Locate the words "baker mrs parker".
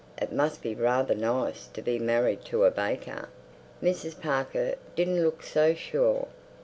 2.71-4.73